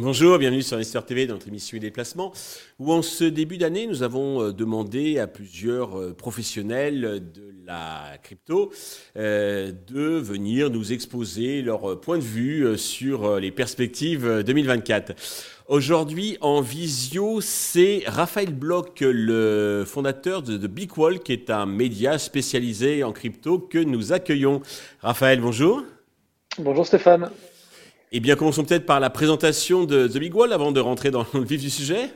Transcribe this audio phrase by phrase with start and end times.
[0.00, 2.32] Bonjour, bienvenue sur Investor TV dans notre émission Déplacement,
[2.78, 8.16] où en ce début d'année, nous avons euh, demandé à plusieurs euh, professionnels de la
[8.22, 8.72] crypto
[9.16, 15.14] euh, de venir nous exposer leur point de vue sur les perspectives 2024.
[15.68, 22.18] Aujourd'hui, en visio, c'est Raphaël Bloch, le fondateur de, Big Wall, qui est un média
[22.18, 24.62] spécialisé en crypto que nous accueillons.
[25.02, 25.82] Raphaël, bonjour.
[26.58, 27.30] Bonjour Stéphane.
[28.12, 31.26] Eh bien, commençons peut-être par la présentation de The Big Wall avant de rentrer dans
[31.34, 32.12] le vif du sujet.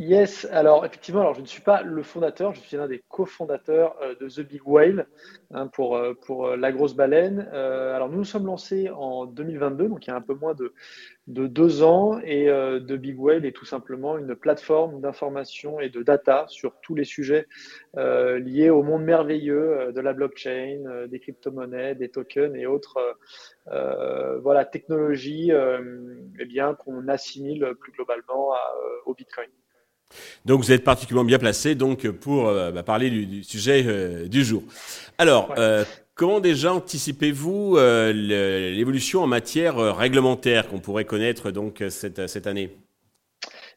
[0.00, 3.94] Yes, alors effectivement, alors je ne suis pas le fondateur, je suis l'un des cofondateurs
[4.02, 5.06] euh, de The Big Whale
[5.52, 7.48] hein, pour, euh, pour euh, la grosse baleine.
[7.52, 10.74] alors nous nous sommes lancés en 2022, donc il y a un peu moins de,
[11.28, 16.02] de deux ans, et The Big Whale est tout simplement une plateforme d'information et de
[16.02, 17.46] data sur tous les sujets
[17.94, 22.98] liés au monde merveilleux de la blockchain, des crypto-monnaies, des tokens et autres
[23.66, 28.54] voilà, technologies eh qu'on assimile plus globalement
[29.06, 29.48] au Bitcoin.
[30.44, 34.44] Donc vous êtes particulièrement bien placé donc pour euh, bah, parler du, sujet euh, du
[34.44, 34.62] jour.
[35.18, 35.84] Alors, euh,
[36.14, 42.76] comment déjà anticipez-vous l'évolution en matière réglementaire qu'on pourrait connaître donc cette, cette année?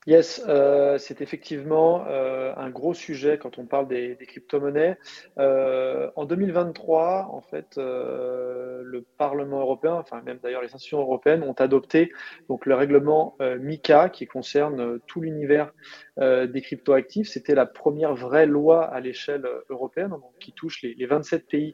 [0.08, 4.97] Yes, euh, c'est effectivement euh, un gros sujet quand on parle des, crypto-monnaies.
[5.38, 11.52] Euh, en 2023, en fait, le Parlement européen, enfin même d'ailleurs les institutions européennes, ont
[11.52, 12.14] adopté
[12.47, 15.73] donc le règlement MICA qui concerne tout l'univers
[16.17, 17.27] des crypto-actifs.
[17.27, 21.73] C'était la première vraie loi à l'échelle européenne qui touche les, 27 pays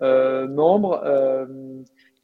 [0.00, 1.00] membres.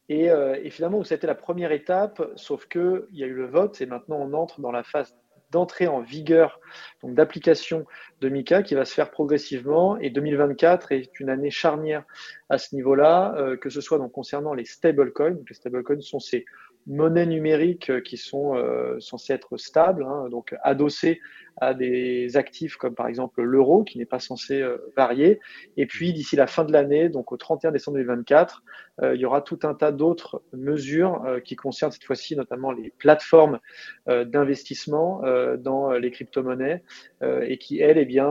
[0.08, 3.86] Et, et, finalement, c'était la première étape, sauf qu'il y a eu le vote et
[3.86, 5.14] maintenant on entre dans la phase
[5.55, 6.60] d'entrée en vigueur,
[7.02, 7.86] donc d'application
[8.20, 9.96] de MICA qui va se faire progressivement.
[9.98, 12.05] Et 2024 est une année charnière
[12.50, 15.38] à ce niveau-là, euh, que ce soit donc concernant les stablecoins.
[15.48, 16.44] Les stablecoins sont ces
[16.86, 21.20] monnaies numériques euh, qui sont euh, censées être stables, hein, donc adossées
[21.61, 25.40] à des actifs comme par exemple l'euro qui n'est pas censé euh, varier.
[25.77, 28.62] Et puis d'ici la fin de l'année, donc au 31 décembre 2024,
[29.02, 33.58] il y aura tout un tas d'autres mesures qui concernent cette fois-ci notamment les plateformes
[34.06, 35.20] d'investissement
[35.58, 36.84] dans les crypto-monnaies
[37.20, 38.30] et qui, elles, eh bien,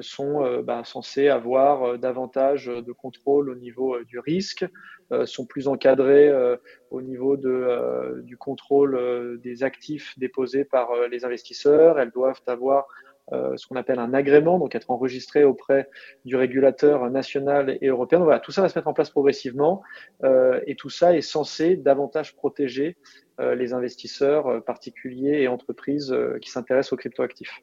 [0.00, 4.64] sont bah, censées avoir davantage de contrôle au niveau du risque,
[5.12, 6.56] euh, sont plus encadrés euh,
[6.90, 11.98] au niveau de, euh, du contrôle des actifs déposés par les investisseurs.
[11.98, 12.86] Elles doivent avoir
[13.32, 15.88] ce qu'on appelle un agrément, donc être enregistrées auprès
[16.24, 18.18] du régulateur national et européen.
[18.18, 19.82] voilà, tout ça va se mettre en place progressivement
[20.66, 22.96] et tout ça est censé davantage protéger
[23.38, 27.60] les investisseurs particuliers et entreprises qui s'intéressent aux cryptoactifs.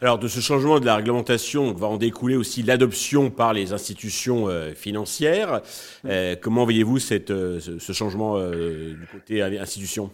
[0.00, 4.48] Alors, de ce changement de la réglementation, va en découler aussi l'adoption par les institutions
[4.48, 5.62] euh, financières.
[6.04, 6.98] Euh, comment voyez-vous
[7.30, 10.10] euh, ce, changement du côté institution?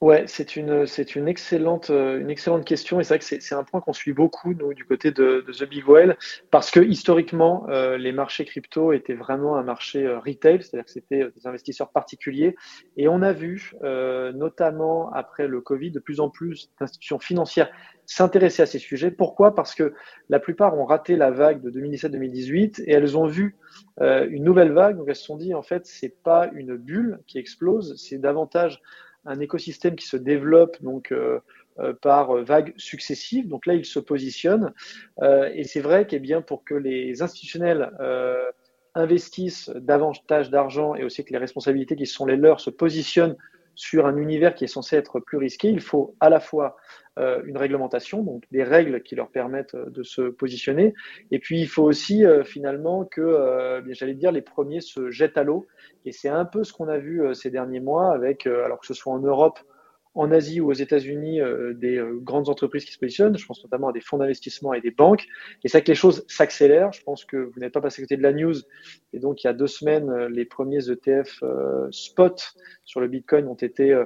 [0.00, 3.64] Ouais, c'est une, c'est une excellente, une excellente question et c'est vrai que c'est, un
[3.64, 6.16] point qu'on suit beaucoup nous du côté de, The Big Whale
[6.52, 11.46] parce que historiquement les marchés crypto étaient vraiment un marché retail, c'est-à-dire que c'était des
[11.48, 12.54] investisseurs particuliers
[12.96, 17.68] et on a vu notamment après le Covid de plus en plus d'institutions financières
[18.08, 19.10] s'intéresser à ces sujets.
[19.10, 19.54] Pourquoi?
[19.54, 19.92] Parce que
[20.30, 23.56] la plupart ont raté la vague de 2017-2018 et elles ont vu
[24.00, 24.96] euh, une nouvelle vague.
[24.96, 28.80] Donc elles se sont dit en fait c'est pas une bulle qui explose, c'est davantage
[29.28, 31.38] un écosystème qui se développe donc euh,
[31.78, 33.48] euh, par vagues successives.
[33.48, 34.72] Donc là, ils se positionnent.
[35.54, 37.90] et c'est vrai qu'eh bien pour que les institutionnels
[38.94, 43.36] investissent davantage d'argent et aussi que les responsabilités qui sont les leurs se positionnent
[43.78, 46.76] sur un univers qui est censé être plus risqué, il faut à la fois
[47.16, 50.94] euh, une réglementation, donc des règles qui leur permettent euh, de se positionner,
[51.30, 55.44] et puis il faut aussi euh, finalement que, j'allais dire, les premiers se jettent à
[55.44, 55.68] l'eau,
[56.04, 58.94] et c'est un peu ce qu'on a vu ces derniers mois avec, alors que ce
[58.94, 59.60] soit en Europe
[60.18, 63.38] en Asie ou aux États-Unis euh, des euh, grandes entreprises qui se positionnent.
[63.38, 65.24] Je pense notamment à des fonds d'investissement et des banques.
[65.62, 66.92] Et c'est que les choses s'accélèrent.
[66.92, 68.54] Je pense que vous n'êtes pas passé à côté de la news.
[69.12, 71.44] Et donc, il y a deux semaines, euh, les premiers ETF
[71.92, 72.54] spot
[72.84, 73.96] sur le Bitcoin ont été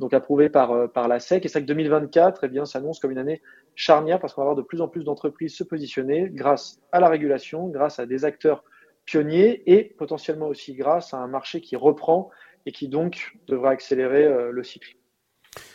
[0.00, 1.46] donc approuvés par, par la SEC.
[1.46, 3.40] Et c'est que 2024, eh bien, s'annonce comme une année
[3.74, 7.08] charnière parce qu'on va avoir de plus en plus d'entreprises se positionner grâce à la
[7.08, 8.64] régulation, grâce à des acteurs
[9.06, 12.30] pionniers et potentiellement aussi grâce à un marché qui reprend
[12.66, 14.94] et qui donc devra accélérer le cycle.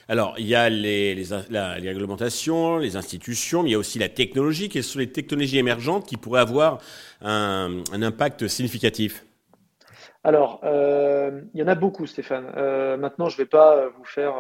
[0.10, 1.24] Alors, il y a les,
[1.54, 4.68] réglementations, les institutions, mais il y a aussi la technologie.
[4.68, 6.80] Quelles sont les technologies émergentes qui pourraient avoir
[7.22, 9.24] un, impact significatif?
[10.24, 12.52] Alors, euh, il y en a beaucoup, Stéphane.
[12.58, 14.34] Euh, maintenant, je ne vais pas vous faire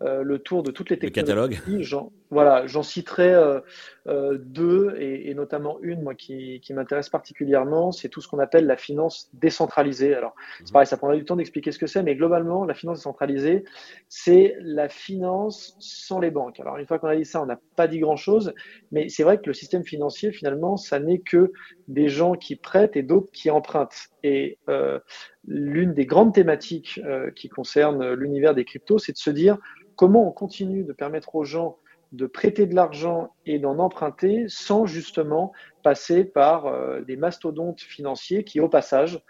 [0.00, 1.32] euh, le tour de toutes les technologies.
[1.32, 3.60] Le catalogue voilà, j'en citerai euh,
[4.06, 8.76] euh, deux, et, notamment une, moi, qui, m'intéresse particulièrement, c'est tout ce qu'on appelle la
[8.76, 10.14] finance décentralisée.
[10.14, 10.34] Alors,
[10.64, 13.64] c'est pareil, ça prendra du temps d'expliquer ce que c'est, mais globalement, la finance décentralisée,
[14.08, 16.60] c'est la finance sans les banques.
[16.60, 18.54] Alors, une fois qu'on a dit ça, on n'a pas dit grand-chose,
[18.92, 21.52] mais c'est vrai que le système financier, finalement, ça n'est que
[21.88, 24.08] des gens qui prêtent et d'autres qui empruntent.
[24.22, 25.00] Et euh,
[25.48, 27.00] l'une des grandes thématiques
[27.34, 29.58] qui concerne l'univers des cryptos, c'est de se dire
[29.96, 31.78] comment on continue de permettre aux gens
[32.12, 35.52] de prêter de l'argent et d'en emprunter sans justement
[35.82, 39.20] passer par euh, des mastodontes financiers qui, au passage,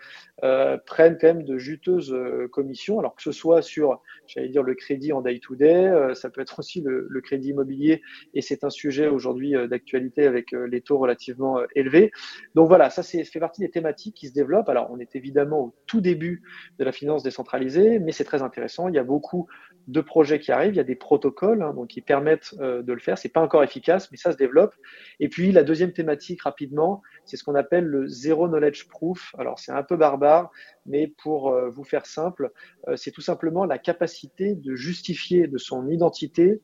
[0.42, 4.62] euh, prennent quand même de juteuses euh, commissions, alors que ce soit sur, j'allais dire,
[4.62, 8.02] le crédit en day-to-day, ça peut être aussi le, crédit immobilier,
[8.34, 12.10] et c'est un sujet aujourd'hui d'actualité avec les taux relativement élevés.
[12.54, 14.68] Donc voilà, ça c'est, fait partie des thématiques qui se développent.
[14.68, 16.42] Alors on est évidemment au tout début
[16.78, 18.88] de la finance décentralisée, mais c'est très intéressant.
[18.88, 19.46] Il y a beaucoup
[19.86, 22.98] de projets qui arrivent, il y a des protocoles hein, donc, qui permettent de le
[22.98, 23.18] faire.
[23.18, 24.74] C'est pas encore efficace, mais ça se développe.
[25.18, 29.34] Et puis la deuxième thématique rapidement, c'est ce qu'on appelle le zero knowledge proof.
[29.38, 30.50] Alors c'est un peu barbare,
[30.86, 32.50] mais pour euh, vous faire simple,
[32.88, 36.60] euh, c'est tout simplement la capacité de justifier de son identité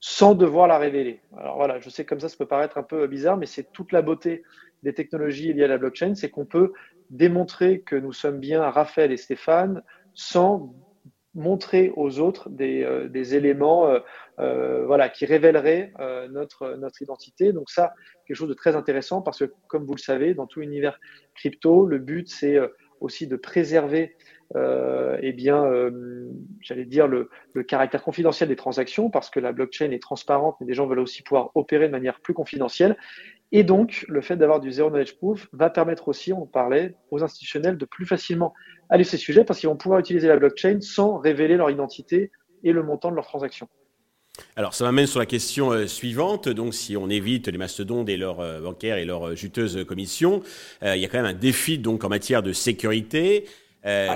[0.00, 1.20] sans devoir la révéler.
[1.36, 3.92] Alors voilà, je sais comme ça, ça peut paraître un peu bizarre, mais c'est toute
[3.92, 4.42] la beauté
[4.84, 6.72] des technologies liées à la blockchain, c'est qu'on peut
[7.10, 9.82] démontrer que nous sommes bien Raphaël et Stéphane
[10.14, 10.74] sans
[11.38, 14.00] montrer aux autres des, euh, éléments euh,
[14.40, 15.92] euh, qui révéleraient
[16.30, 17.52] notre, identité.
[17.52, 17.94] Donc ça,
[18.26, 20.98] quelque chose de très intéressant parce que, comme vous le savez, dans tout l'univers
[21.34, 22.58] crypto, le but, c'est
[23.00, 24.16] aussi de préserver
[24.54, 25.36] eh
[26.60, 30.66] j'allais dire le, le, caractère confidentiel des transactions parce que la blockchain est transparente, mais
[30.66, 32.96] des gens veulent aussi pouvoir opérer de manière plus confidentielle.
[33.50, 37.22] Et donc, le fait d'avoir du zero knowledge proof va permettre aussi, on parlait, aux
[37.22, 38.52] institutionnels de plus facilement
[38.90, 42.30] aller ces sujets parce qu'ils vont pouvoir utiliser la blockchain sans révéler leur identité
[42.62, 43.68] et le montant de leurs transactions.
[44.54, 46.48] Alors, ça m'amène sur la question euh, suivante.
[46.48, 50.42] Donc, si on évite les mastodontes et leurs euh, bancaires et leurs euh, juteuses commissions,
[50.82, 53.46] il y a quand même un défi donc en matière de sécurité.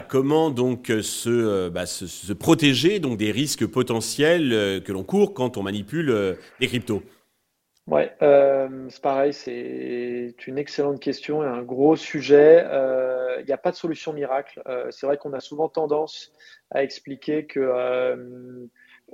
[0.09, 5.57] Comment donc se, bah, se, se, protéger donc des risques potentiels que l'on court quand
[5.57, 7.03] on manipule les cryptos?
[7.93, 12.65] Ouais, euh, c'est pareil, c'est une excellente question et un gros sujet.
[12.65, 14.63] Euh, il n'y a pas de solution miracle.
[14.67, 16.33] Euh, c'est vrai qu'on a souvent tendance
[16.71, 17.61] à expliquer que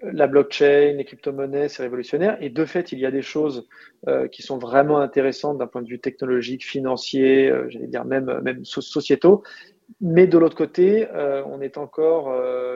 [0.01, 2.39] la blockchain, les crypto-monnaies, c'est révolutionnaire.
[2.41, 3.67] Et de fait, il y a des choses
[4.31, 9.43] qui sont vraiment intéressantes d'un point de vue technologique, financier, j'allais dire même, même sociétaux.
[10.01, 11.09] Mais de l'autre côté,
[11.47, 12.33] on est encore,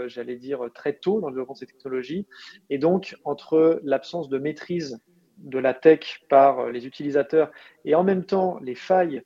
[0.08, 2.26] j'allais dire, très tôt dans le développement de ces technologies.
[2.70, 5.00] Et donc, entre l'absence de maîtrise
[5.42, 7.50] de la tech par les utilisateurs
[7.84, 9.22] et en même temps les failles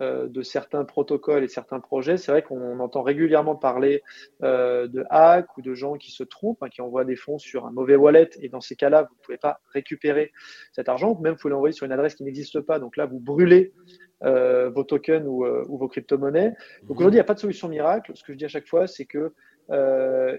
[0.00, 4.02] euh, de certains protocoles et certains projets, c'est vrai qu'on entend régulièrement parler
[4.42, 7.66] euh, de hacks ou de gens qui se trompent, hein, qui envoient des fonds sur
[7.66, 8.30] un mauvais wallet.
[8.40, 10.32] Et dans ces cas-là, vous ne pouvez pas récupérer
[10.72, 12.78] cet argent, même vous l'envoyer sur une adresse qui n'existe pas.
[12.78, 13.74] Donc là, vous brûlez
[14.22, 16.54] euh, vos tokens ou, vos crypto-monnaies.
[16.84, 18.12] Donc aujourd'hui, il n'y a pas de solution miracle.
[18.14, 19.34] Ce que je dis à chaque fois, c'est que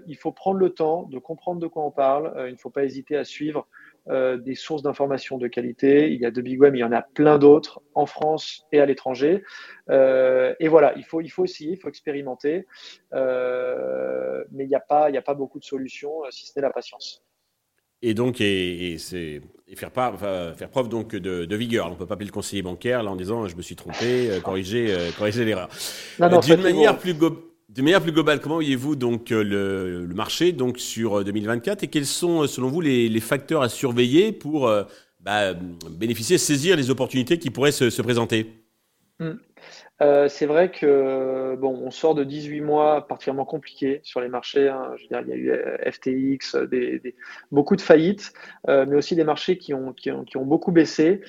[0.07, 2.33] il faut prendre le temps de comprendre de quoi on parle.
[2.47, 3.67] il ne faut pas hésiter à suivre
[4.09, 6.11] euh, des sources d'informations de qualité.
[6.11, 8.79] Il y a de Big Web, il y en a plein d'autres en France et
[8.79, 9.43] à l'étranger.
[9.91, 12.65] Euh, et voilà, il faut, il faut essayer, il faut expérimenter,
[13.13, 16.63] euh, mais il n'y a, pas, il a pas beaucoup de solutions si ce n'est
[16.63, 17.23] la patience.
[18.01, 19.41] Et donc, et, c'est
[19.75, 21.85] faire, faire preuve donc de, vigueur.
[21.85, 24.31] On ne peut pas appeler le conseiller bancaire là en disant je me suis trompé,
[24.43, 25.69] corriger, corriger l'erreur.
[26.17, 27.13] D'une manière plus
[27.73, 31.87] de manière plus globale, comment voyez-vous donc euh, le, marché donc sur 2024 euh, et
[31.87, 34.69] quels sont euh, selon vous les, facteurs à surveiller pour
[35.21, 35.53] bah,
[35.89, 38.47] bénéficier, saisir les opportunités qui pourraient se, présenter?
[39.19, 39.35] Hmm.
[40.29, 44.67] C'est vrai que bon, on sort de 18 mois particulièrement compliqués sur les marchés.
[44.67, 44.95] Hein.
[45.11, 45.53] Il y a eu
[45.91, 46.57] FTX,
[47.51, 48.33] beaucoup de faillites,
[48.67, 51.21] mais aussi des marchés qui ont, qui ont beaucoup baissé.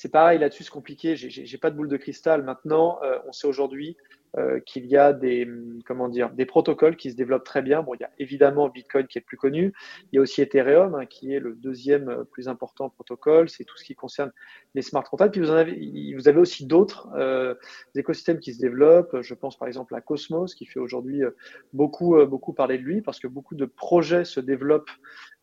[0.00, 1.16] C'est pareil là-dessus, c'est compliqué.
[1.16, 2.44] J'ai pas de boule de cristal.
[2.44, 3.96] Maintenant, on sait aujourd'hui
[4.36, 5.48] euh, qu'il y a des,
[5.86, 7.82] comment dire, des protocoles qui se développent très bien.
[7.82, 9.72] Bon, il y a évidemment Bitcoin qui est le plus connu.
[10.12, 13.48] Il y a aussi Ethereum hein, qui est le deuxième euh, plus important protocole.
[13.48, 14.30] C'est tout ce qui concerne
[14.74, 15.32] les smart contracts.
[15.32, 17.54] Puis vous, en avez, vous avez aussi d'autres euh,
[17.94, 19.18] écosystèmes qui se développent.
[19.22, 21.30] Je pense par exemple à Cosmos qui fait aujourd'hui euh,
[21.72, 24.90] beaucoup, beaucoup parler de lui parce que beaucoup de projets se développent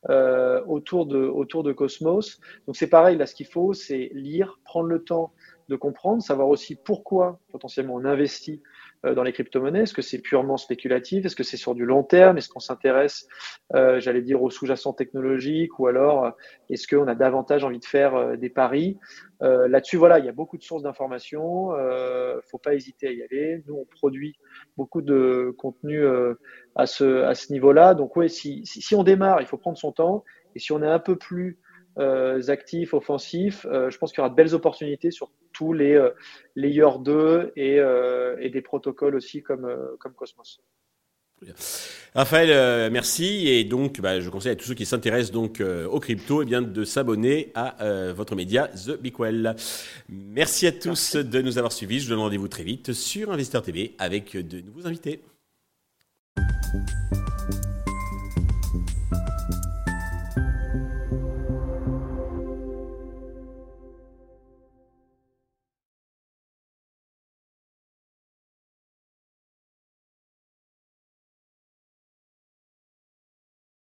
[0.09, 2.39] euh, autour, de, autour de Cosmos.
[2.67, 5.33] Donc c'est pareil, là ce qu'il faut, c'est lire, prendre le temps
[5.69, 8.61] de comprendre, savoir aussi pourquoi potentiellement on investit
[9.13, 9.81] dans les crypto-monnaies?
[9.81, 11.25] Est-ce que c'est purement spéculatif?
[11.25, 12.37] Est-ce que c'est sur du long terme?
[12.37, 13.27] Est-ce qu'on s'intéresse,
[13.75, 15.77] euh, j'allais dire, aux sous-jacents technologiques?
[15.79, 16.31] Ou alors, euh,
[16.69, 18.97] est-ce qu'on a davantage envie de faire des paris?
[19.41, 21.75] Là-dessus, voilà, il y a beaucoup de sources d'informations.
[21.77, 23.63] Il ne faut pas hésiter à y aller.
[23.67, 24.39] Nous, on produit
[24.75, 26.03] beaucoup de contenu
[26.75, 27.93] à ce, niveau-là.
[27.93, 30.23] Donc, oui, si, si, on démarre, il faut prendre son temps.
[30.55, 31.59] Et si on est un peu plus
[31.97, 35.99] actif, offensif, je pense qu'il y aura de belles opportunités sur tous les
[36.55, 37.77] Layer 2 et,
[38.39, 39.67] et, des protocoles aussi comme,
[39.99, 40.59] comme Cosmos.
[42.13, 43.47] Raphaël, euh, merci.
[43.47, 46.45] Et donc, bah, je conseille à tous ceux qui s'intéressent donc euh, aux crypto eh
[46.45, 49.55] bien, de s'abonner à euh, votre média The Bigwell.
[50.07, 51.99] Merci à tous de nous avoir suivis.
[51.99, 55.21] Je vous donne rendez-vous très vite sur Investeur TV avec de nouveaux invités.